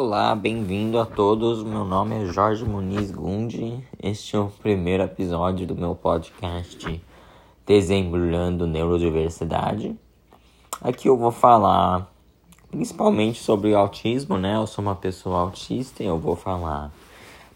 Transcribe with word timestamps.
Olá, 0.00 0.32
bem-vindo 0.32 0.96
a 0.96 1.04
todos. 1.04 1.64
Meu 1.64 1.84
nome 1.84 2.22
é 2.22 2.26
Jorge 2.26 2.64
Muniz 2.64 3.10
Gundi. 3.10 3.82
Este 4.00 4.36
é 4.36 4.38
o 4.38 4.46
primeiro 4.46 5.02
episódio 5.02 5.66
do 5.66 5.74
meu 5.74 5.92
podcast 5.92 7.04
Desembrulhando 7.66 8.64
Neurodiversidade. 8.64 9.98
Aqui 10.80 11.08
eu 11.08 11.16
vou 11.16 11.32
falar 11.32 12.08
principalmente 12.70 13.42
sobre 13.42 13.72
o 13.72 13.76
autismo, 13.76 14.38
né? 14.38 14.54
Eu 14.54 14.68
sou 14.68 14.84
uma 14.84 14.94
pessoa 14.94 15.40
autista 15.40 16.00
e 16.00 16.06
eu 16.06 16.16
vou 16.16 16.36
falar 16.36 16.92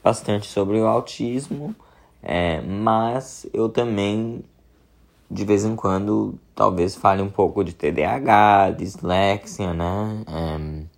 bastante 0.02 0.48
sobre 0.48 0.80
o 0.80 0.86
autismo, 0.88 1.72
é, 2.20 2.60
mas 2.60 3.46
eu 3.54 3.68
também 3.68 4.44
de 5.30 5.44
vez 5.44 5.64
em 5.64 5.76
quando 5.76 6.34
talvez 6.56 6.96
fale 6.96 7.22
um 7.22 7.30
pouco 7.30 7.62
de 7.62 7.72
TDAH, 7.72 8.72
dislexia, 8.72 9.72
né? 9.72 10.24
É, 10.26 10.91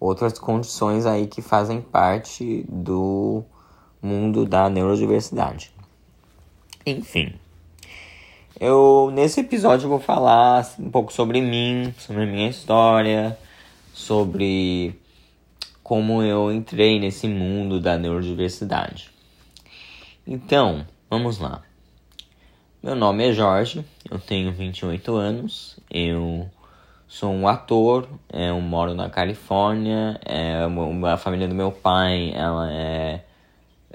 outras 0.00 0.38
condições 0.38 1.04
aí 1.04 1.26
que 1.26 1.42
fazem 1.42 1.82
parte 1.82 2.64
do 2.66 3.44
mundo 4.02 4.46
da 4.46 4.70
neurodiversidade. 4.70 5.70
Enfim, 6.86 7.34
eu 8.58 9.10
nesse 9.12 9.40
episódio 9.40 9.84
eu 9.84 9.90
vou 9.90 10.00
falar 10.00 10.66
um 10.78 10.90
pouco 10.90 11.12
sobre 11.12 11.42
mim, 11.42 11.94
sobre 11.98 12.22
a 12.22 12.26
minha 12.26 12.48
história, 12.48 13.38
sobre 13.92 14.98
como 15.82 16.22
eu 16.22 16.50
entrei 16.50 16.98
nesse 16.98 17.28
mundo 17.28 17.78
da 17.78 17.98
neurodiversidade. 17.98 19.10
Então, 20.26 20.86
vamos 21.10 21.38
lá. 21.38 21.62
Meu 22.82 22.94
nome 22.94 23.28
é 23.28 23.32
Jorge, 23.32 23.84
eu 24.10 24.18
tenho 24.18 24.52
28 24.52 25.14
anos, 25.14 25.78
eu 25.90 26.48
Sou 27.12 27.32
um 27.32 27.48
ator, 27.48 28.08
é, 28.32 28.50
eu 28.50 28.60
moro 28.60 28.94
na 28.94 29.10
Califórnia, 29.10 30.20
é, 30.24 30.60
a 31.12 31.16
família 31.16 31.48
do 31.48 31.54
meu 31.56 31.72
pai 31.72 32.30
ela 32.32 32.72
é, 32.72 33.24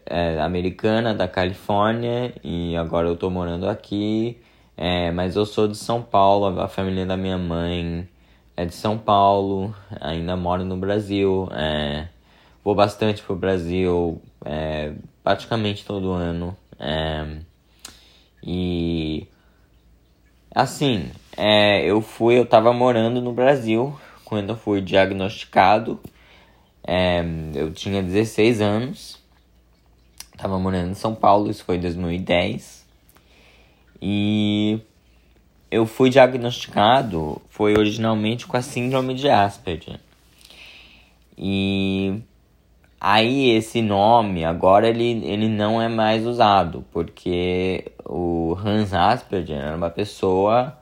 é 0.06 0.42
americana 0.42 1.14
da 1.14 1.26
Califórnia 1.26 2.36
e 2.44 2.76
agora 2.76 3.08
eu 3.08 3.16
tô 3.16 3.30
morando 3.30 3.70
aqui, 3.70 4.38
é, 4.76 5.12
mas 5.12 5.38
eu 5.38 5.46
sou 5.46 5.66
de 5.66 5.78
São 5.78 6.02
Paulo, 6.02 6.60
a 6.60 6.68
família 6.68 7.06
da 7.06 7.16
minha 7.16 7.38
mãe 7.38 8.06
é 8.58 8.66
de 8.66 8.76
São 8.76 8.98
Paulo, 8.98 9.74
ainda 10.02 10.36
moro 10.36 10.66
no 10.66 10.76
Brasil, 10.76 11.48
é, 11.54 12.10
vou 12.66 12.76
bastante 12.76 13.24
pro 13.24 13.34
Brasil, 13.34 14.22
é, 14.44 14.92
praticamente 15.24 15.86
todo 15.86 16.12
ano, 16.12 16.54
e 18.44 19.26
assim, 20.56 21.12
é, 21.36 21.86
eu 21.86 22.02
fui, 22.02 22.40
eu 22.40 22.46
tava 22.46 22.72
morando 22.72 23.22
no 23.22 23.34
Brasil 23.34 23.94
quando 24.24 24.52
eu 24.52 24.58
fui 24.58 24.82
diagnosticado. 24.82 26.00
É, 26.88 27.24
eu 27.54 27.74
tinha 27.74 28.02
16 28.02 28.62
anos. 28.62 29.20
Tava 30.38 30.58
morando 30.58 30.92
em 30.92 30.96
São 30.96 31.14
Paulo, 31.14 31.52
isso 31.52 31.64
foi 31.66 31.76
em 31.76 31.82
2010. 31.82 32.86
E 34.02 34.80
eu 35.70 35.86
fui 35.86 36.10
diagnosticado, 36.10 37.42
foi 37.50 37.78
originalmente 37.78 38.48
com 38.48 38.56
a 38.56 38.62
síndrome 38.62 39.14
de 39.14 39.30
Asperger. 39.30 40.00
E 41.38 42.22
aí 43.14 43.50
esse 43.52 43.82
nome, 43.82 44.46
agora 44.46 44.88
ele, 44.88 45.24
ele 45.26 45.48
não 45.48 45.82
é 45.82 45.88
mais 45.88 46.26
usado, 46.26 46.86
porque 46.92 47.92
o 48.06 48.58
Hans 48.64 48.94
Asperger 48.94 49.58
era 49.58 49.76
uma 49.76 49.90
pessoa 49.90 50.78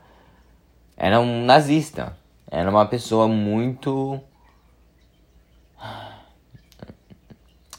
era 0.98 1.20
um 1.20 1.44
nazista. 1.46 2.16
Era 2.50 2.70
uma 2.70 2.86
pessoa 2.86 3.28
muito. 3.28 4.22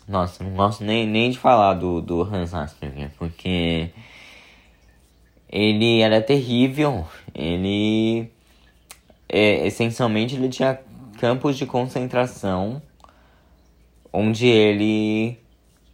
Nossa, 0.07 0.45
não 0.45 0.55
gosto 0.55 0.85
nem, 0.85 1.07
nem 1.07 1.31
de 1.31 1.39
falar 1.39 1.75
do, 1.75 2.03
do 2.03 2.23
Hans 2.23 2.53
Asperger, 2.53 3.11
porque 3.19 3.91
ele 5.49 6.01
era 6.01 6.21
terrível. 6.21 7.07
Ele. 7.35 8.31
É, 9.29 9.67
essencialmente, 9.67 10.35
ele 10.35 10.49
tinha 10.49 10.79
campos 11.19 11.57
de 11.57 11.65
concentração 11.65 12.83
onde 14.17 14.47
ele 14.47 15.37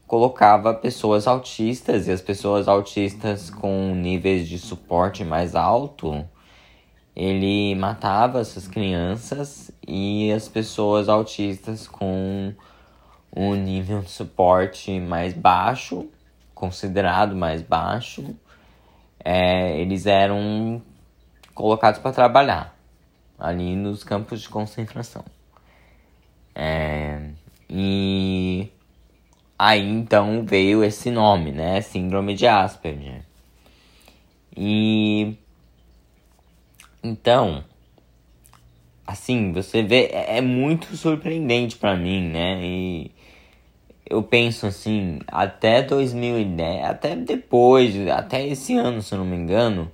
colocava 0.06 0.74
pessoas 0.74 1.26
autistas 1.26 2.06
e 2.06 2.12
as 2.12 2.20
pessoas 2.20 2.68
autistas 2.68 3.48
com 3.48 3.94
níveis 3.94 4.46
de 4.46 4.58
suporte 4.58 5.24
mais 5.24 5.54
alto 5.54 6.28
ele 7.14 7.74
matava 7.74 8.40
essas 8.40 8.68
crianças 8.68 9.70
e 9.86 10.30
as 10.32 10.48
pessoas 10.48 11.08
autistas 11.08 11.88
com 11.88 12.54
um 13.34 13.54
nível 13.54 14.00
de 14.00 14.10
suporte 14.10 14.98
mais 15.00 15.32
baixo, 15.32 16.08
considerado 16.54 17.34
mais 17.34 17.62
baixo, 17.62 18.36
é, 19.24 19.78
eles 19.80 20.06
eram 20.06 20.82
colocados 21.54 22.00
para 22.00 22.12
trabalhar 22.12 22.76
ali 23.38 23.76
nos 23.76 24.02
campos 24.04 24.42
de 24.42 24.48
concentração. 24.48 25.24
É, 26.54 27.30
e 27.70 28.68
aí 29.58 29.88
então 29.88 30.44
veio 30.44 30.82
esse 30.82 31.10
nome, 31.10 31.52
né? 31.52 31.80
Síndrome 31.80 32.34
de 32.34 32.46
Asperger. 32.46 33.22
E 34.56 35.36
então, 37.02 37.64
assim, 39.06 39.52
você 39.52 39.82
vê, 39.82 40.06
é, 40.12 40.38
é 40.38 40.40
muito 40.40 40.96
surpreendente 40.96 41.76
para 41.76 41.96
mim, 41.96 42.28
né? 42.28 42.60
E 42.62 43.10
eu 44.04 44.22
penso 44.22 44.66
assim, 44.66 45.20
até 45.28 45.82
2010, 45.82 46.84
até 46.84 47.14
depois, 47.14 47.94
até 48.08 48.46
esse 48.46 48.74
ano, 48.74 49.00
se 49.00 49.14
eu 49.14 49.18
não 49.18 49.26
me 49.26 49.36
engano, 49.36 49.90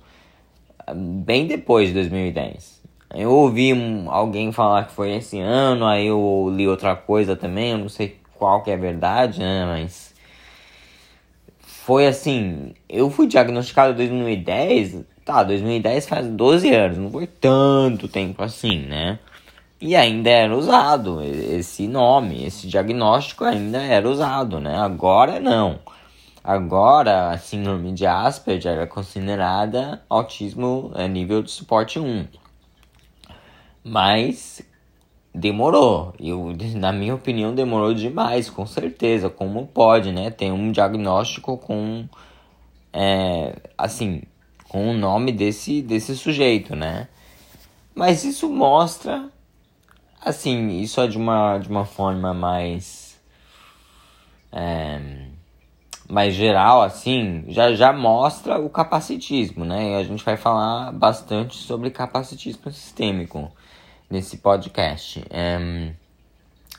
bem 0.95 1.45
depois 1.47 1.89
de 1.89 1.93
2010. 1.95 2.76
Eu 3.13 3.31
ouvi 3.31 3.71
alguém 4.07 4.51
falar 4.51 4.85
que 4.85 4.93
foi 4.93 5.15
esse 5.15 5.39
ano, 5.39 5.85
aí 5.85 6.07
eu 6.07 6.51
li 6.53 6.67
outra 6.67 6.95
coisa 6.95 7.35
também, 7.35 7.71
eu 7.71 7.77
não 7.77 7.89
sei 7.89 8.19
qual 8.35 8.63
que 8.63 8.69
é 8.69 8.73
a 8.73 8.77
verdade, 8.77 9.39
né? 9.39 9.65
Mas 9.65 10.13
foi 11.59 12.07
assim, 12.07 12.73
eu 12.89 13.09
fui 13.09 13.27
diagnosticado 13.27 13.93
em 13.93 13.95
2010 13.95 15.05
Tá, 15.27 15.43
2010 15.43 16.07
faz 16.07 16.25
12 16.25 16.73
anos, 16.73 16.97
não 16.97 17.11
foi 17.11 17.27
tanto 17.27 18.07
tempo 18.07 18.41
assim, 18.41 18.79
né? 18.83 19.19
E 19.81 19.93
ainda 19.93 20.29
era 20.29 20.55
usado 20.55 21.21
esse 21.21 21.85
nome, 21.85 22.45
esse 22.45 22.65
diagnóstico 22.65 23.43
ainda 23.43 23.79
era 23.79 24.07
usado, 24.09 24.61
né? 24.61 24.77
Agora 24.77 25.37
não. 25.37 25.79
Agora 26.41 27.31
a 27.31 27.37
síndrome 27.37 27.91
de 27.91 28.05
Asperger 28.05 28.79
é 28.79 28.85
considerada 28.85 30.01
autismo 30.09 30.93
a 30.95 31.05
nível 31.09 31.43
de 31.43 31.51
suporte 31.51 31.99
1. 31.99 32.25
Mas 33.87 34.61
demorou. 35.33 36.13
Eu, 36.19 36.53
na 36.75 36.91
minha 36.91 37.15
opinião, 37.15 37.55
demorou 37.55 37.93
demais, 37.93 38.49
com 38.49 38.65
certeza. 38.65 39.29
Como 39.29 39.65
pode, 39.65 40.11
né? 40.11 40.29
Tem 40.29 40.51
um 40.51 40.71
diagnóstico 40.71 41.57
com. 41.57 42.05
É, 42.91 43.55
assim, 43.77 44.23
com 44.67 44.91
o 44.91 44.93
nome 44.93 45.31
desse, 45.31 45.81
desse 45.81 46.17
sujeito, 46.17 46.75
né? 46.75 47.07
Mas 47.95 48.25
isso 48.25 48.49
mostra, 48.49 49.29
assim, 50.21 50.79
isso 50.79 50.99
é 51.01 51.07
de 51.07 51.17
uma, 51.17 51.57
de 51.59 51.69
uma 51.69 51.85
forma 51.85 52.33
mais. 52.33 53.17
É, 54.51 54.99
mais 56.09 56.33
geral, 56.33 56.81
assim, 56.81 57.45
já, 57.49 57.73
já 57.73 57.93
mostra 57.93 58.59
o 58.59 58.69
capacitismo, 58.69 59.63
né? 59.65 59.91
E 59.91 59.95
a 59.95 60.03
gente 60.03 60.23
vai 60.25 60.35
falar 60.37 60.91
bastante 60.91 61.55
sobre 61.57 61.89
capacitismo 61.89 62.71
sistêmico 62.71 63.51
nesse 64.09 64.37
podcast. 64.37 65.23
É, 65.29 65.93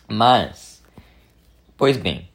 mas, 0.08 0.82
pois 1.76 1.96
bem, 1.96 2.28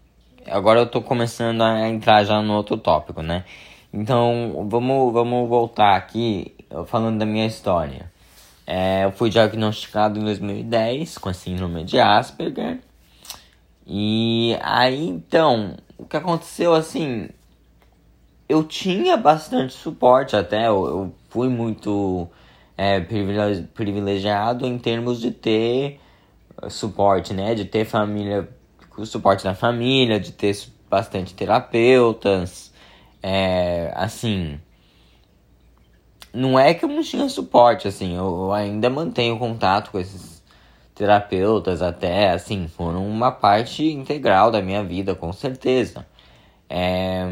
agora 0.47 0.79
eu 0.79 0.85
tô 0.85 1.01
começando 1.01 1.61
a 1.61 1.87
entrar 1.89 2.23
já 2.23 2.41
no 2.41 2.53
outro 2.53 2.77
tópico, 2.77 3.21
né? 3.21 3.45
Então, 3.91 4.67
vamos, 4.69 5.13
vamos 5.13 5.47
voltar 5.47 5.95
aqui 5.95 6.55
falando 6.87 7.19
da 7.19 7.25
minha 7.25 7.45
história. 7.45 8.11
É, 8.65 9.03
eu 9.05 9.11
fui 9.11 9.29
diagnosticado 9.29 10.19
em 10.19 10.23
2010 10.23 11.17
com 11.17 11.29
a 11.29 11.33
síndrome 11.33 11.83
de 11.83 11.99
Asperger. 11.99 12.79
E 13.85 14.57
aí, 14.61 15.07
então, 15.07 15.75
o 15.97 16.05
que 16.05 16.15
aconteceu 16.15 16.73
assim? 16.73 17.29
Eu 18.47 18.63
tinha 18.63 19.17
bastante 19.17 19.73
suporte 19.73 20.35
até, 20.35 20.67
eu, 20.67 20.85
eu 20.87 21.15
fui 21.29 21.49
muito 21.49 22.29
é, 22.77 22.99
privilegiado 22.99 24.65
em 24.65 24.77
termos 24.77 25.19
de 25.19 25.31
ter 25.31 25.99
suporte, 26.69 27.33
né? 27.33 27.55
De 27.55 27.65
ter 27.65 27.85
família, 27.85 28.49
suporte 29.05 29.43
da 29.43 29.55
família, 29.55 30.19
de 30.19 30.31
ter 30.31 30.55
bastante 30.89 31.33
terapeutas. 31.33 32.73
É, 33.21 33.91
assim. 33.95 34.59
Não 36.33 36.57
é 36.57 36.73
que 36.73 36.83
eu 36.83 36.89
não 36.89 37.03
tinha 37.03 37.29
suporte, 37.29 37.87
assim, 37.87 38.15
eu, 38.17 38.25
eu 38.25 38.53
ainda 38.53 38.89
mantenho 38.89 39.37
contato 39.37 39.91
com 39.91 39.99
esses 39.99 40.43
terapeutas 40.95 41.81
até, 41.81 42.31
assim, 42.31 42.67
foram 42.67 43.07
uma 43.07 43.31
parte 43.31 43.85
integral 43.85 44.49
da 44.49 44.59
minha 44.61 44.83
vida, 44.83 45.13
com 45.13 45.31
certeza. 45.31 46.07
É, 46.67 47.23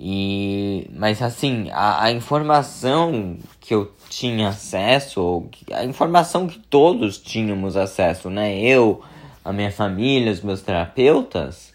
e, 0.00 0.88
mas 0.94 1.20
assim, 1.20 1.70
a, 1.72 2.04
a 2.04 2.12
informação 2.12 3.36
que 3.60 3.74
eu 3.74 3.92
tinha 4.08 4.48
acesso, 4.48 5.48
a 5.72 5.84
informação 5.84 6.46
que 6.46 6.58
todos 6.58 7.18
tínhamos 7.18 7.76
acesso, 7.76 8.30
né? 8.30 8.56
Eu, 8.58 9.02
a 9.44 9.52
minha 9.52 9.72
família, 9.72 10.30
os 10.30 10.40
meus 10.40 10.62
terapeutas, 10.62 11.74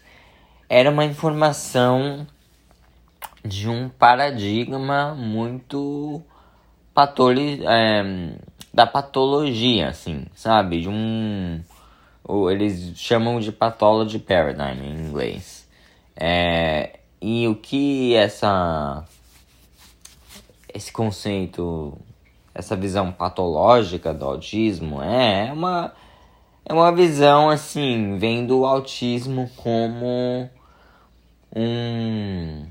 era 0.68 0.90
uma 0.90 1.04
informação 1.04 2.26
de 3.44 3.68
um 3.68 3.90
paradigma 3.90 5.14
muito 5.14 6.22
patoli 6.94 7.60
é, 7.62 8.32
da 8.72 8.86
patologia, 8.86 9.88
assim, 9.88 10.26
sabe? 10.34 10.80
De 10.80 10.88
um. 10.88 11.60
Eles 12.50 12.94
chamam 12.96 13.38
de 13.38 13.52
pathology 13.52 14.18
paradigm 14.18 14.82
em 14.82 15.06
inglês. 15.06 15.68
É, 16.16 17.00
e 17.26 17.48
o 17.48 17.54
que 17.54 18.14
essa. 18.14 19.02
Esse 20.74 20.92
conceito, 20.92 21.96
essa 22.54 22.76
visão 22.76 23.10
patológica 23.10 24.12
do 24.12 24.26
autismo 24.26 25.02
é, 25.02 25.48
é 25.48 25.52
uma. 25.52 25.94
É 26.66 26.72
uma 26.72 26.92
visão 26.92 27.50
assim, 27.50 28.18
vendo 28.18 28.60
o 28.60 28.66
autismo 28.66 29.50
como 29.56 30.48
um 31.54 32.66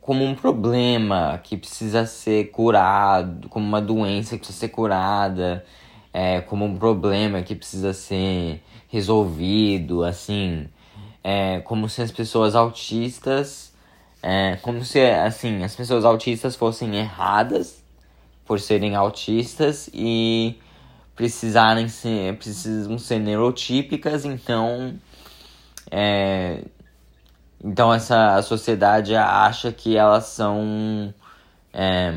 como 0.00 0.24
um 0.24 0.34
problema 0.34 1.38
que 1.42 1.56
precisa 1.56 2.06
ser 2.06 2.50
curado, 2.50 3.48
como 3.48 3.66
uma 3.66 3.80
doença 3.80 4.32
que 4.32 4.38
precisa 4.38 4.58
ser 4.58 4.68
curada, 4.68 5.64
é, 6.12 6.40
como 6.40 6.64
um 6.64 6.76
problema 6.76 7.42
que 7.42 7.54
precisa 7.54 7.92
ser 7.92 8.62
resolvido, 8.88 10.04
assim, 10.04 10.68
é, 11.22 11.60
como 11.60 11.88
se 11.88 12.02
as 12.02 12.10
pessoas 12.10 12.54
autistas, 12.54 13.72
é, 14.22 14.56
como 14.62 14.84
se 14.84 15.00
assim 15.00 15.62
as 15.62 15.74
pessoas 15.74 16.04
autistas 16.04 16.56
fossem 16.56 16.96
erradas 16.96 17.82
por 18.44 18.60
serem 18.60 18.94
autistas 18.94 19.88
e 19.92 20.58
precisarem 21.14 21.88
ser, 21.88 22.36
precisam 22.36 22.98
ser 22.98 23.18
neurotípicas, 23.18 24.24
então 24.24 24.94
é, 25.90 26.64
então 27.62 27.92
essa 27.92 28.34
a 28.36 28.42
sociedade 28.42 29.14
acha 29.14 29.72
que 29.72 29.96
elas 29.96 30.26
são. 30.26 31.14
É, 31.72 32.12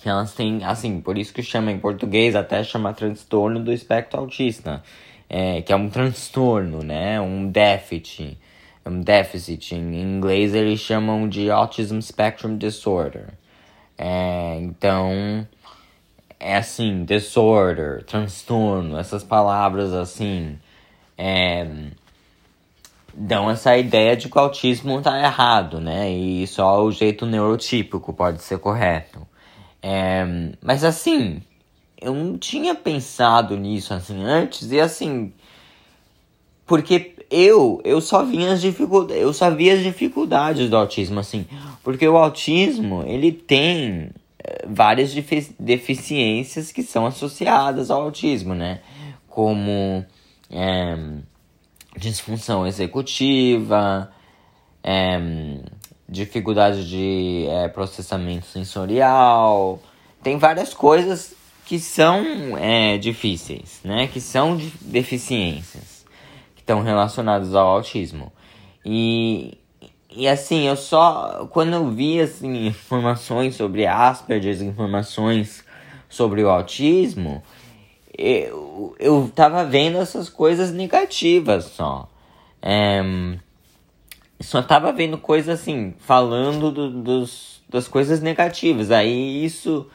que 0.00 0.08
elas 0.08 0.32
têm. 0.32 0.64
Assim, 0.64 1.00
por 1.00 1.18
isso 1.18 1.32
que 1.32 1.42
chama 1.42 1.70
em 1.70 1.78
português 1.78 2.34
até 2.34 2.62
chama 2.64 2.94
transtorno 2.94 3.62
do 3.62 3.72
espectro 3.72 4.20
autista. 4.20 4.82
É, 5.28 5.60
que 5.62 5.72
é 5.72 5.76
um 5.76 5.90
transtorno, 5.90 6.82
né? 6.82 7.20
Um 7.20 7.50
déficit. 7.50 8.38
Um 8.84 9.00
déficit. 9.00 9.74
Em 9.74 10.00
inglês 10.00 10.54
eles 10.54 10.80
chamam 10.80 11.28
de 11.28 11.50
Autism 11.50 12.00
Spectrum 12.00 12.56
Disorder. 12.56 13.28
É, 13.96 14.58
então. 14.60 15.46
É 16.40 16.56
assim, 16.56 17.04
disorder, 17.04 18.04
transtorno, 18.04 18.96
essas 18.96 19.24
palavras 19.24 19.92
assim. 19.92 20.58
É, 21.16 21.66
dão 23.18 23.50
essa 23.50 23.76
ideia 23.76 24.16
de 24.16 24.28
que 24.28 24.38
o 24.38 24.40
autismo 24.40 25.02
tá 25.02 25.18
errado, 25.20 25.80
né? 25.80 26.10
E 26.10 26.46
só 26.46 26.82
o 26.84 26.92
jeito 26.92 27.26
neurotípico 27.26 28.12
pode 28.12 28.40
ser 28.42 28.58
correto. 28.58 29.26
É, 29.82 30.24
mas 30.62 30.84
assim, 30.84 31.42
eu 32.00 32.14
não 32.14 32.38
tinha 32.38 32.74
pensado 32.74 33.56
nisso 33.56 33.92
assim 33.92 34.22
antes 34.22 34.70
e 34.70 34.80
assim, 34.80 35.32
porque 36.66 37.14
eu 37.30 37.80
eu 37.84 38.00
só 38.00 38.24
vinha 38.24 38.52
as 38.52 38.60
dificuldades, 38.60 39.22
eu 39.22 39.32
só 39.32 39.50
via 39.50 39.74
as 39.74 39.82
dificuldades 39.82 40.70
do 40.70 40.76
autismo 40.76 41.20
assim, 41.20 41.46
porque 41.82 42.06
o 42.06 42.16
autismo 42.16 43.02
ele 43.06 43.32
tem 43.32 44.10
eh, 44.42 44.66
várias 44.68 45.12
deficiências 45.58 46.72
que 46.72 46.82
são 46.82 47.06
associadas 47.06 47.90
ao 47.90 48.02
autismo, 48.02 48.54
né? 48.54 48.80
Como 49.28 50.04
é, 50.50 50.96
disfunção 51.96 52.66
executiva, 52.66 54.10
é, 54.82 55.20
dificuldade 56.08 56.88
de 56.88 57.46
é, 57.48 57.68
processamento 57.68 58.46
sensorial. 58.46 59.80
Tem 60.22 60.38
várias 60.38 60.72
coisas 60.72 61.34
que 61.68 61.78
são 61.78 62.56
é, 62.56 62.96
difíceis, 62.96 63.80
né? 63.84 64.06
Que 64.06 64.22
são 64.22 64.56
de 64.56 64.72
deficiências 64.80 66.02
que 66.54 66.62
estão 66.62 66.80
relacionadas 66.80 67.54
ao 67.54 67.68
autismo. 67.68 68.32
E, 68.82 69.58
e 70.10 70.26
assim, 70.26 70.66
eu 70.66 70.76
só 70.76 71.46
quando 71.50 71.74
eu 71.74 71.90
vi 71.90 72.22
assim 72.22 72.68
informações 72.68 73.54
sobre 73.54 73.86
Asperger, 73.86 74.62
informações 74.62 75.62
sobre 76.08 76.42
o 76.42 76.48
autismo, 76.48 77.42
eu, 78.16 78.96
eu 78.98 79.30
tava 79.34 79.62
vendo 79.62 79.98
essas 79.98 80.30
coisas 80.30 80.72
negativas 80.72 81.66
só. 81.66 82.08
É, 82.62 83.02
só 84.40 84.62
tava 84.62 84.90
vendo 84.90 85.18
coisas 85.18 85.60
assim, 85.60 85.92
falando 85.98 86.72
do, 86.72 86.88
dos, 86.88 87.60
das 87.68 87.86
coisas 87.86 88.22
negativas. 88.22 88.90
Aí 88.90 89.44
isso 89.44 89.86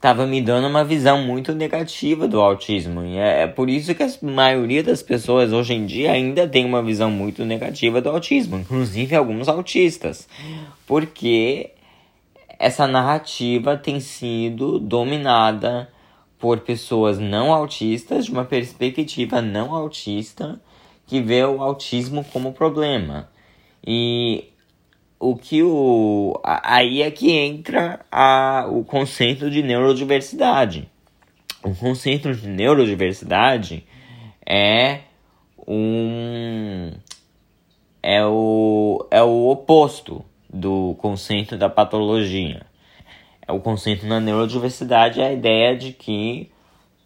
tava 0.00 0.26
me 0.26 0.40
dando 0.40 0.66
uma 0.66 0.82
visão 0.82 1.22
muito 1.22 1.52
negativa 1.54 2.26
do 2.26 2.40
autismo. 2.40 3.04
E 3.04 3.18
é, 3.18 3.42
é 3.42 3.46
por 3.46 3.68
isso 3.68 3.94
que 3.94 4.02
a 4.02 4.10
maioria 4.22 4.82
das 4.82 5.02
pessoas 5.02 5.52
hoje 5.52 5.74
em 5.74 5.84
dia 5.84 6.12
ainda 6.12 6.48
tem 6.48 6.64
uma 6.64 6.82
visão 6.82 7.10
muito 7.10 7.44
negativa 7.44 8.00
do 8.00 8.08
autismo, 8.08 8.58
inclusive 8.58 9.14
alguns 9.14 9.46
autistas. 9.46 10.26
Porque 10.86 11.70
essa 12.58 12.86
narrativa 12.86 13.76
tem 13.76 14.00
sido 14.00 14.78
dominada 14.78 15.88
por 16.38 16.60
pessoas 16.60 17.18
não 17.18 17.52
autistas, 17.52 18.24
de 18.24 18.32
uma 18.32 18.46
perspectiva 18.46 19.42
não 19.42 19.74
autista, 19.74 20.58
que 21.06 21.20
vê 21.20 21.44
o 21.44 21.60
autismo 21.60 22.24
como 22.32 22.52
problema. 22.54 23.28
E 23.86 24.49
o 25.20 25.36
que 25.36 25.62
o. 25.62 26.40
Aí 26.42 27.02
é 27.02 27.10
que 27.10 27.30
entra 27.30 28.00
a, 28.10 28.66
o 28.68 28.82
conceito 28.82 29.48
de 29.50 29.62
neurodiversidade. 29.62 30.88
O 31.62 31.74
conceito 31.74 32.34
de 32.34 32.48
neurodiversidade 32.48 33.84
é 34.44 35.00
um. 35.68 36.92
É 38.02 38.24
o, 38.24 39.06
é 39.10 39.22
o 39.22 39.50
oposto 39.50 40.24
do 40.52 40.96
conceito 40.98 41.56
da 41.56 41.68
patologia 41.68 42.66
o 43.52 43.60
conceito 43.60 44.06
na 44.06 44.20
neurodiversidade 44.20 45.20
é 45.20 45.26
a 45.26 45.32
ideia 45.32 45.76
de 45.76 45.92
que 45.92 46.50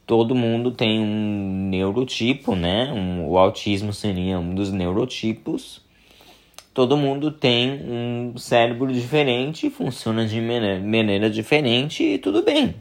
todo 0.06 0.34
mundo 0.34 0.70
tem 0.70 1.00
um 1.00 1.68
neurotipo, 1.70 2.54
né? 2.54 2.92
Um, 2.92 3.26
o 3.28 3.38
autismo 3.38 3.92
seria 3.92 4.38
um 4.38 4.54
dos 4.54 4.70
neurotipos. 4.70 5.82
Todo 6.74 6.96
mundo 6.96 7.30
tem 7.30 7.70
um 7.70 8.36
cérebro 8.36 8.92
diferente, 8.92 9.70
funciona 9.70 10.26
de 10.26 10.40
maneira 10.40 11.30
diferente 11.30 12.02
e 12.02 12.18
tudo 12.18 12.42
bem. 12.42 12.74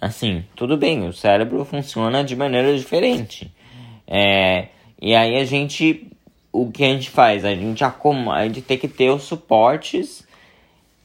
Assim, 0.00 0.44
tudo 0.54 0.76
bem, 0.76 1.08
o 1.08 1.12
cérebro 1.12 1.64
funciona 1.64 2.22
de 2.22 2.36
maneira 2.36 2.76
diferente. 2.76 3.50
É, 4.06 4.68
e 5.00 5.14
aí 5.14 5.36
a 5.36 5.44
gente, 5.44 6.08
o 6.52 6.70
que 6.70 6.84
a 6.84 6.88
gente 6.88 7.08
faz? 7.08 7.44
A 7.44 7.54
gente, 7.54 7.82
a 7.82 8.44
gente 8.44 8.62
tem 8.62 8.78
que 8.78 8.88
ter 8.88 9.10
os 9.10 9.22
suportes 9.22 10.28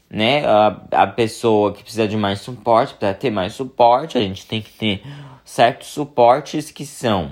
né? 0.09 0.45
A, 0.45 1.03
a 1.03 1.07
pessoa 1.07 1.73
que 1.73 1.83
precisa 1.83 2.07
de 2.07 2.17
mais 2.17 2.39
suporte, 2.39 2.93
para 2.93 3.13
ter 3.13 3.29
mais 3.29 3.53
suporte, 3.53 4.17
a 4.17 4.21
gente 4.21 4.45
tem 4.45 4.61
que 4.61 4.71
ter 4.71 5.03
certos 5.43 5.89
suportes 5.89 6.71
que 6.71 6.85
são 6.85 7.31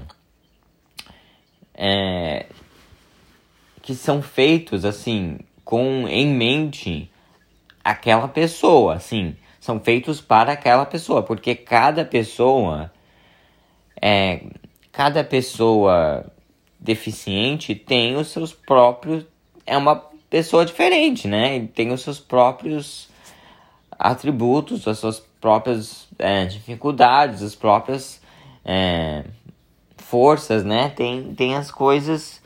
é, 1.74 2.48
que 3.84 3.94
são 3.94 4.22
feitos 4.22 4.84
assim 4.84 5.38
com 5.64 6.08
em 6.08 6.28
mente 6.28 7.12
aquela 7.84 8.28
pessoa, 8.28 8.96
assim, 8.96 9.36
são 9.60 9.80
feitos 9.80 10.20
para 10.20 10.54
aquela 10.54 10.86
pessoa, 10.86 11.22
porque 11.22 11.54
cada 11.54 12.04
pessoa 12.04 12.92
é 14.02 14.42
cada 14.92 15.24
pessoa 15.24 16.26
deficiente 16.80 17.76
tem 17.76 18.16
os 18.16 18.30
seus 18.30 18.54
próprios 18.54 19.26
é 19.66 19.78
uma 19.78 19.96
pessoa 20.30 20.66
diferente, 20.66 21.28
né? 21.28 21.68
Tem 21.76 21.92
os 21.92 22.02
seus 22.02 22.20
próprios 22.20 23.08
atributos, 23.92 24.88
as 24.88 25.00
suas 25.00 25.20
próprias 25.20 26.08
é, 26.18 26.46
dificuldades, 26.46 27.42
as 27.42 27.56
próprias 27.56 28.22
é, 28.66 29.24
forças, 29.98 30.64
né? 30.64 30.90
Tem, 30.90 31.34
tem 31.34 31.56
as 31.56 31.72
coisas. 31.72 32.42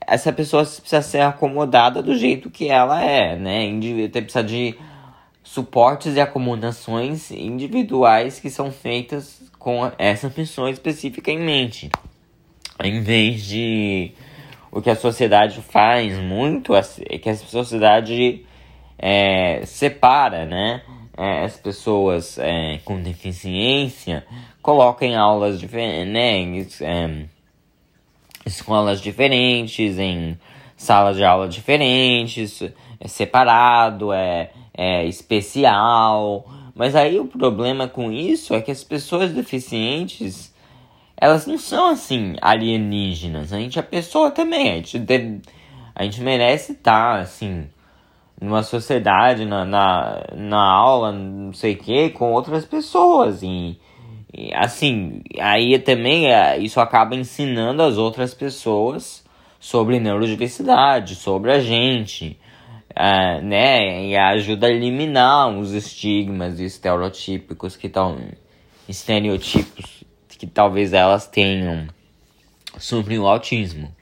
Essa 0.00 0.32
pessoa 0.32 0.64
precisa 0.64 1.02
ser 1.02 1.20
acomodada 1.20 2.02
do 2.02 2.16
jeito 2.16 2.50
que 2.50 2.68
ela 2.68 3.02
é, 3.02 3.36
né? 3.36 3.68
Precisa 4.10 4.42
de 4.42 4.76
suportes 5.42 6.16
e 6.16 6.20
acomodações 6.20 7.30
individuais 7.30 8.40
que 8.40 8.50
são 8.50 8.70
feitas 8.70 9.42
com 9.58 9.90
essa 9.98 10.28
pessoa 10.28 10.70
específica 10.70 11.30
em 11.30 11.38
mente. 11.38 11.90
Em 12.82 13.00
vez 13.00 13.44
de 13.44 14.12
o 14.70 14.82
que 14.82 14.90
a 14.90 14.96
sociedade 14.96 15.60
faz 15.62 16.18
muito, 16.18 16.74
é 16.74 17.18
que 17.18 17.30
a 17.30 17.36
sociedade 17.36 18.44
é, 18.98 19.62
separa, 19.64 20.44
né? 20.44 20.82
É, 21.16 21.44
as 21.44 21.56
pessoas 21.56 22.38
é, 22.38 22.78
com 22.84 23.00
deficiência, 23.00 24.26
coloca 24.60 25.06
em 25.06 25.16
aulas 25.16 25.58
diferentes, 25.58 26.80
né? 26.80 27.26
Escolas 28.46 29.00
diferentes, 29.00 29.98
em 29.98 30.38
salas 30.76 31.16
de 31.16 31.24
aula 31.24 31.48
diferentes, 31.48 32.62
é 33.00 33.08
separado, 33.08 34.12
é, 34.12 34.50
é 34.72 35.04
especial. 35.04 36.46
Mas 36.74 36.94
aí 36.94 37.18
o 37.18 37.26
problema 37.26 37.88
com 37.88 38.12
isso 38.12 38.54
é 38.54 38.60
que 38.60 38.70
as 38.70 38.84
pessoas 38.84 39.32
deficientes 39.32 40.54
elas 41.16 41.46
não 41.46 41.56
são 41.56 41.88
assim 41.88 42.36
alienígenas. 42.42 43.52
A 43.52 43.58
gente 43.58 43.78
é 43.78 43.82
pessoa 43.82 44.30
também. 44.30 44.70
A 44.70 44.74
gente, 44.74 44.98
deve, 44.98 45.40
a 45.94 46.04
gente 46.04 46.20
merece 46.20 46.72
estar 46.72 47.20
assim 47.20 47.68
numa 48.40 48.62
sociedade, 48.62 49.46
na, 49.46 49.64
na, 49.64 50.24
na 50.34 50.62
aula, 50.62 51.10
não 51.10 51.54
sei 51.54 51.72
o 51.72 51.78
que, 51.78 52.10
com 52.10 52.32
outras 52.32 52.66
pessoas. 52.66 53.42
E, 53.42 53.78
assim, 54.54 55.22
aí 55.38 55.78
também 55.78 56.32
é, 56.32 56.58
isso 56.58 56.80
acaba 56.80 57.14
ensinando 57.14 57.82
as 57.82 57.96
outras 57.96 58.34
pessoas 58.34 59.24
sobre 59.58 59.98
neurodiversidade, 60.00 61.14
sobre 61.14 61.52
a 61.52 61.60
gente. 61.60 62.38
Uh, 62.98 63.44
né, 63.44 64.06
e 64.06 64.16
ajuda 64.16 64.68
a 64.68 64.70
eliminar 64.70 65.50
os 65.50 65.72
estigmas 65.72 66.58
e 66.58 66.64
estereotípicos 66.64 67.76
que 67.76 67.88
estão 67.88 68.16
estereotipos 68.88 70.02
que 70.38 70.46
talvez 70.46 70.92
elas 70.92 71.26
tenham 71.26 71.86
sobre 72.78 73.18
o 73.18 73.26
autismo. 73.26 73.94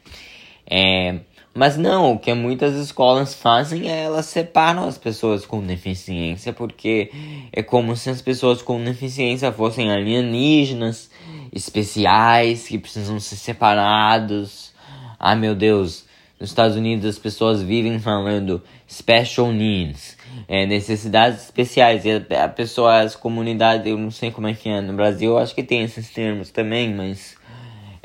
É, 0.67 1.21
mas 1.55 1.77
não, 1.77 2.15
o 2.15 2.19
que 2.19 2.35
muitas 2.35 2.75
escolas 2.75 3.33
fazem 3.33 3.89
é 3.89 4.03
elas 4.03 4.27
separam 4.27 4.89
as 4.89 4.99
pessoas 4.99 5.47
com 5.47 5.65
deficiência, 5.65 6.53
porque 6.53 7.13
é 7.53 7.63
como 7.63 7.95
se 7.95 8.11
as 8.11 8.21
pessoas 8.21 8.61
com 8.61 8.83
deficiência 8.83 9.53
fossem 9.53 9.93
alienígenas, 9.93 11.09
especiais, 11.53 12.67
que 12.67 12.77
precisam 12.77 13.21
ser 13.21 13.37
separados. 13.37 14.73
Ai 15.19 15.37
meu 15.37 15.55
Deus, 15.55 16.05
nos 16.41 16.51
Estados 16.51 16.77
Unidos 16.77 17.07
as 17.07 17.21
pessoas 17.21 17.63
vivem 17.63 18.01
falando 18.01 18.61
special 18.91 19.53
needs, 19.53 20.19
é, 20.49 20.67
necessidades 20.67 21.45
especiais. 21.45 22.05
E 22.05 22.11
a, 22.35 22.49
pessoa, 22.49 23.01
as 23.01 23.15
comunidades, 23.15 23.87
eu 23.87 23.97
não 23.97 24.11
sei 24.11 24.33
como 24.33 24.49
é 24.49 24.55
que 24.55 24.69
é 24.69 24.81
no 24.81 24.93
Brasil, 24.95 25.31
eu 25.31 25.39
acho 25.39 25.55
que 25.55 25.63
tem 25.63 25.83
esses 25.83 26.11
termos 26.11 26.51
também, 26.51 26.93
mas. 26.93 27.37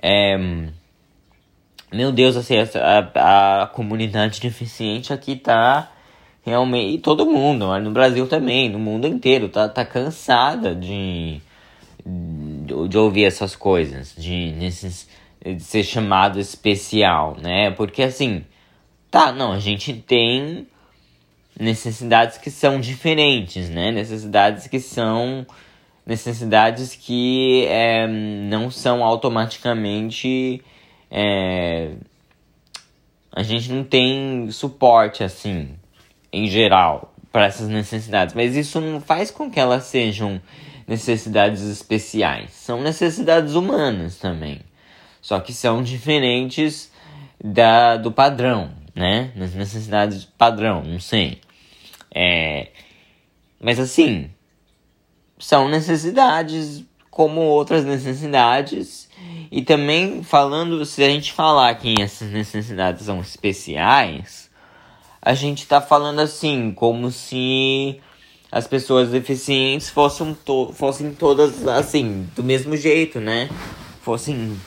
É, 0.02 0.38
meu 1.92 2.12
Deus, 2.12 2.36
assim, 2.36 2.56
a, 2.58 3.62
a 3.64 3.68
comunidade 3.68 4.40
deficiente 4.40 5.12
aqui 5.12 5.36
tá 5.36 5.92
realmente. 6.46 6.96
E 6.96 6.98
todo 7.00 7.26
mundo, 7.26 7.78
no 7.80 7.92
Brasil 7.92 8.28
também, 8.28 8.70
no 8.70 8.80
mundo 8.80 9.08
inteiro, 9.08 9.50
tá, 9.50 9.68
tá 9.68 9.86
cansada 9.86 10.76
de, 10.76 11.42
de, 12.66 12.98
ouvir 12.98 13.26
essas 13.26 13.56
coisas, 13.56 14.14
de, 14.18 14.52
nesses 14.54 15.08
de 15.44 15.62
ser 15.64 15.84
chamado 15.84 16.40
especial, 16.40 17.38
né? 17.42 17.72
Porque 17.72 18.04
assim, 18.04 18.44
tá, 19.10 19.32
não, 19.32 19.54
a 19.54 19.60
gente 19.60 19.94
tem 19.94 20.68
necessidades 21.60 22.38
que 22.38 22.52
são 22.52 22.80
diferentes, 22.80 23.70
né? 23.70 23.92
Necessidades 23.92 24.68
que 24.68 24.80
são 24.80 25.46
necessidades 26.06 26.96
que 26.96 27.66
é, 27.68 28.08
não 28.08 28.72
são 28.72 29.04
automaticamente 29.04 30.62
é, 31.10 31.94
a 33.32 33.44
gente 33.44 33.72
não 33.72 33.84
tem 33.84 34.50
suporte 34.52 35.24
assim 35.24 35.70
em 36.32 36.48
geral 36.48 37.14
para 37.32 37.46
essas 37.46 37.68
necessidades, 37.68 38.34
mas 38.34 38.56
isso 38.56 38.80
não 38.82 39.00
faz 39.00 39.32
com 39.32 39.50
que 39.50 39.60
elas 39.60 39.84
sejam 39.84 40.42
necessidades 40.88 41.62
especiais, 41.62 42.52
são 42.52 42.82
necessidades 42.82 43.54
humanas 43.54 44.18
também 44.18 44.62
só 45.22 45.40
que 45.40 45.54
são 45.54 45.84
diferentes 45.84 46.92
da, 47.44 47.98
do 47.98 48.12
padrão, 48.12 48.72
né? 48.96 49.32
Nas 49.36 49.54
necessidades 49.54 50.26
padrão, 50.26 50.84
não 50.84 51.00
sei. 51.00 51.42
É, 52.14 52.70
mas 53.60 53.80
assim, 53.80 54.32
são 55.38 55.70
necessidades 55.70 56.84
como 57.10 57.42
outras 57.42 57.84
necessidades. 57.86 59.10
E 59.52 59.62
também 59.62 60.24
falando, 60.24 60.86
se 60.86 61.04
a 61.04 61.10
gente 61.10 61.34
falar 61.34 61.74
que 61.76 62.02
essas 62.02 62.32
necessidades 62.32 63.06
são 63.06 63.20
especiais, 63.20 64.50
a 65.22 65.34
gente 65.34 65.68
tá 65.68 65.82
falando 65.82 66.20
assim, 66.20 66.72
como 66.72 67.12
se 67.12 68.00
as 68.52 68.68
pessoas 68.68 69.10
deficientes 69.10 69.90
fossem, 69.90 70.34
to 70.46 70.72
fossem 70.74 71.14
todas 71.14 71.68
assim, 71.68 72.28
do 72.36 72.44
mesmo 72.44 72.76
jeito, 72.78 73.20
né? 73.20 73.50
Fossem 74.02 74.58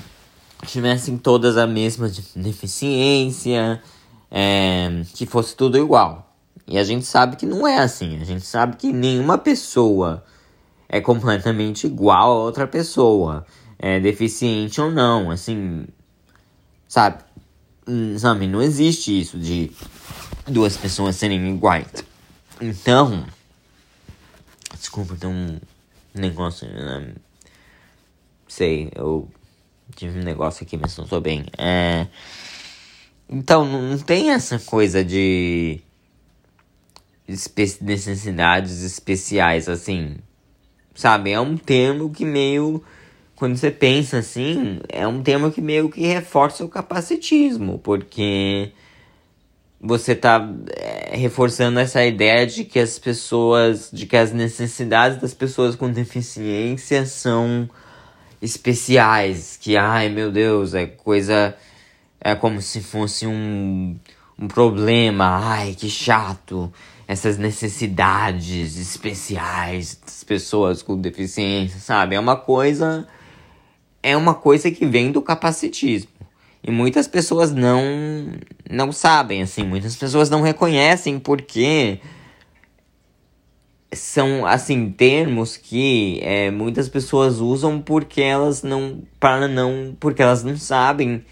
tivessem 0.66 1.18
todas 1.18 1.56
a 1.56 1.66
mesma 1.66 2.10
deficiência, 2.36 3.82
é, 4.30 5.02
que 5.14 5.26
fosse 5.26 5.56
tudo 5.56 5.76
igual. 5.76 6.32
E 6.66 6.78
a 6.78 6.84
gente 6.84 7.04
sabe 7.04 7.36
que 7.36 7.44
não 7.44 7.66
é 7.66 7.78
assim. 7.78 8.20
A 8.20 8.24
gente 8.24 8.46
sabe 8.46 8.76
que 8.76 8.92
nenhuma 8.92 9.36
pessoa 9.36 10.24
é 10.92 11.00
completamente 11.00 11.88
igual 11.88 12.30
a 12.30 12.44
outra 12.44 12.68
pessoa, 12.68 13.44
é 13.78 13.98
deficiente 13.98 14.80
ou 14.80 14.92
não. 14.92 15.32
Assim, 15.32 15.86
sabe? 16.86 17.24
Hum, 17.88 18.16
sabe, 18.16 18.46
não 18.46 18.62
existe 18.62 19.20
isso 19.20 19.36
de 19.36 19.72
duas 20.46 20.76
pessoas 20.76 21.16
serem 21.16 21.52
iguais. 21.52 21.88
Então, 22.60 23.24
desculpa, 24.78 25.16
tem 25.16 25.28
um 25.28 25.58
negócio. 26.14 26.68
Né? 26.68 27.14
Sei, 28.46 28.92
eu 28.94 29.28
Tive 29.94 30.20
um 30.20 30.22
negócio 30.22 30.64
aqui, 30.64 30.76
mas 30.76 30.96
não 30.96 31.06
tô 31.06 31.20
bem. 31.20 31.44
É... 31.58 32.06
Então, 33.28 33.64
não 33.64 33.98
tem 33.98 34.30
essa 34.30 34.58
coisa 34.58 35.04
de 35.04 35.80
espe 37.28 37.78
necessidades 37.80 38.82
especiais, 38.82 39.68
assim. 39.68 40.16
Sabe? 40.94 41.30
É 41.30 41.40
um 41.40 41.56
termo 41.56 42.10
que 42.10 42.24
meio. 42.24 42.82
Quando 43.36 43.56
você 43.56 43.70
pensa 43.70 44.18
assim, 44.18 44.80
é 44.88 45.06
um 45.06 45.22
termo 45.22 45.50
que 45.50 45.60
meio 45.60 45.88
que 45.88 46.06
reforça 46.06 46.64
o 46.64 46.68
capacitismo, 46.68 47.78
porque 47.78 48.70
você 49.80 50.14
tá 50.14 50.48
é, 50.76 51.16
reforçando 51.16 51.80
essa 51.80 52.04
ideia 52.04 52.46
de 52.46 52.64
que 52.64 52.78
as 52.78 52.98
pessoas. 52.98 53.90
de 53.92 54.06
que 54.06 54.16
as 54.16 54.32
necessidades 54.32 55.20
das 55.20 55.34
pessoas 55.34 55.74
com 55.74 55.90
deficiência 55.90 57.04
são 57.04 57.68
especiais, 58.40 59.56
que 59.60 59.76
ai 59.76 60.08
meu 60.08 60.30
Deus, 60.30 60.74
é 60.74 60.86
coisa. 60.86 61.56
É 62.20 62.36
como 62.36 62.62
se 62.62 62.80
fosse 62.80 63.26
um, 63.26 63.96
um 64.38 64.46
problema, 64.46 65.40
ai 65.42 65.74
que 65.74 65.90
chato, 65.90 66.72
essas 67.06 67.38
necessidades 67.38 68.78
especiais 68.78 70.00
das 70.04 70.24
pessoas 70.24 70.82
com 70.82 70.96
deficiência, 70.96 71.78
sabe? 71.80 72.14
É 72.14 72.20
uma 72.20 72.36
coisa. 72.36 73.06
É 74.02 74.16
uma 74.16 74.34
coisa 74.34 74.70
que 74.70 74.84
vem 74.86 75.12
do 75.12 75.22
capacitismo. 75.22 76.10
E 76.62 76.70
muitas 76.70 77.08
pessoas 77.08 77.52
não 77.52 77.82
não 78.70 78.92
sabem 78.92 79.42
assim, 79.42 79.64
muitas 79.64 79.96
pessoas 79.96 80.30
não 80.30 80.42
reconhecem 80.42 81.18
porque 81.18 82.00
são 83.92 84.46
assim 84.46 84.90
termos 84.90 85.56
que 85.56 86.18
é, 86.22 86.50
muitas 86.50 86.88
pessoas 86.88 87.40
usam 87.40 87.80
porque 87.80 88.22
elas 88.22 88.62
não 88.62 89.02
para 89.20 89.46
não 89.48 89.94
porque 90.00 90.22
elas 90.22 90.42
não 90.42 90.56
sabem 90.56 91.24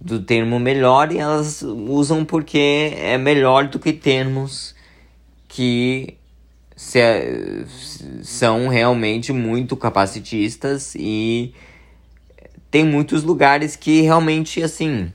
do 0.00 0.22
termo 0.22 0.58
melhor 0.58 1.12
e 1.12 1.18
elas 1.18 1.62
usam 1.62 2.24
porque 2.24 2.92
é 2.96 3.18
melhor 3.18 3.68
do 3.68 3.78
que 3.78 3.92
termos 3.92 4.74
que 5.50 6.16
se, 6.76 7.00
são 8.22 8.68
realmente 8.68 9.32
muito 9.32 9.76
capacitistas 9.76 10.94
e 10.94 11.52
tem 12.70 12.84
muitos 12.84 13.24
lugares 13.24 13.74
que 13.74 14.00
realmente 14.00 14.62
assim 14.62 15.12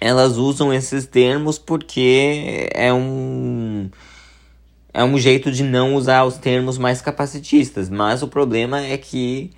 elas 0.00 0.36
usam 0.36 0.74
esses 0.74 1.06
termos 1.06 1.56
porque 1.56 2.68
é 2.74 2.92
um 2.92 3.88
é 4.92 5.04
um 5.04 5.16
jeito 5.16 5.52
de 5.52 5.62
não 5.62 5.94
usar 5.94 6.24
os 6.24 6.36
termos 6.36 6.76
mais 6.76 7.00
capacitistas, 7.00 7.88
mas 7.88 8.22
o 8.22 8.28
problema 8.28 8.84
é 8.84 8.98
que 8.98 9.52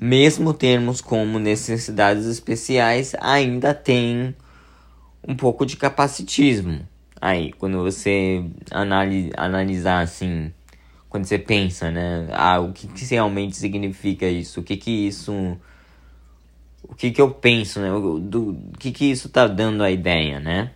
mesmo 0.00 0.52
termos 0.52 1.00
como 1.00 1.38
necessidades 1.38 2.26
especiais 2.26 3.14
ainda 3.20 3.74
tem 3.74 4.36
um 5.26 5.34
pouco 5.34 5.64
de 5.66 5.76
capacitismo. 5.76 6.86
Aí, 7.20 7.52
quando 7.52 7.82
você 7.82 8.44
analisa, 8.70 9.30
analisar 9.36 10.00
assim, 10.02 10.52
quando 11.08 11.24
você 11.24 11.38
pensa, 11.38 11.90
né? 11.90 12.28
Ah, 12.32 12.60
o 12.60 12.72
que, 12.72 12.86
que 12.88 13.04
realmente 13.06 13.56
significa 13.56 14.26
isso? 14.26 14.60
O 14.60 14.62
que 14.62 14.76
que 14.76 14.90
isso. 14.90 15.56
O 16.82 16.94
que 16.94 17.10
que 17.10 17.20
eu 17.20 17.30
penso, 17.30 17.80
né? 17.80 17.90
Do, 17.90 18.18
do 18.18 18.58
que 18.78 18.92
que 18.92 19.10
isso 19.10 19.28
tá 19.28 19.46
dando 19.46 19.82
a 19.82 19.90
ideia, 19.90 20.40
né? 20.40 20.72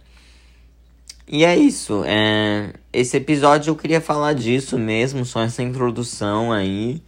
E 1.26 1.44
é 1.44 1.56
isso. 1.56 2.02
É, 2.04 2.72
esse 2.92 3.16
episódio 3.16 3.70
eu 3.70 3.76
queria 3.76 4.00
falar 4.00 4.34
disso 4.34 4.78
mesmo, 4.78 5.24
só 5.24 5.42
essa 5.42 5.62
introdução 5.62 6.52
aí. 6.52 7.02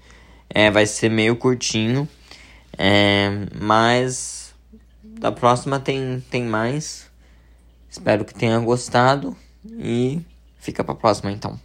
É, 0.48 0.70
vai 0.70 0.86
ser 0.86 1.10
meio 1.10 1.36
curtinho. 1.36 2.08
É, 2.78 3.30
mas 3.60 4.54
da 5.02 5.32
próxima 5.32 5.80
tem, 5.80 6.22
tem 6.30 6.44
mais. 6.44 7.10
Espero 7.94 8.24
que 8.24 8.34
tenha 8.34 8.58
gostado. 8.58 9.36
E 9.64 10.20
fica 10.58 10.82
pra 10.82 10.96
próxima 10.96 11.30
então. 11.30 11.60